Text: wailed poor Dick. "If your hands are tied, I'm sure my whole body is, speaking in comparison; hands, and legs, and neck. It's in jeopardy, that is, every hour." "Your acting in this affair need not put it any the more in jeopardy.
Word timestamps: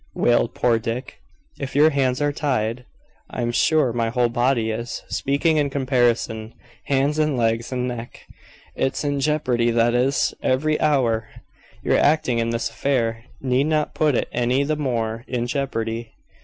wailed 0.15 0.55
poor 0.55 0.79
Dick. 0.79 1.21
"If 1.59 1.75
your 1.75 1.91
hands 1.91 2.23
are 2.23 2.33
tied, 2.33 2.85
I'm 3.29 3.51
sure 3.51 3.93
my 3.93 4.09
whole 4.09 4.29
body 4.29 4.71
is, 4.71 5.03
speaking 5.09 5.57
in 5.57 5.69
comparison; 5.69 6.55
hands, 6.85 7.19
and 7.19 7.37
legs, 7.37 7.71
and 7.71 7.87
neck. 7.87 8.25
It's 8.73 9.03
in 9.03 9.19
jeopardy, 9.19 9.69
that 9.69 9.93
is, 9.93 10.33
every 10.41 10.79
hour." 10.81 11.29
"Your 11.83 11.99
acting 11.99 12.39
in 12.39 12.49
this 12.49 12.67
affair 12.67 13.25
need 13.41 13.65
not 13.65 13.93
put 13.93 14.15
it 14.15 14.27
any 14.31 14.63
the 14.63 14.75
more 14.75 15.23
in 15.27 15.45
jeopardy. 15.45 16.13